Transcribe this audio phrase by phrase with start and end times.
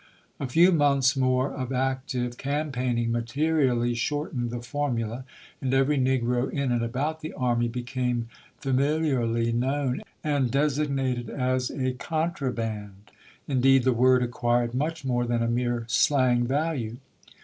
[0.39, 5.25] A few months more of active cam paigning materially shortened the formula,
[5.61, 8.27] and every negro in and about the army became
[8.63, 13.11] famil iarly known and designated as a "contraband."
[13.47, 16.97] Indeed the word acquired much more than a mere slang value.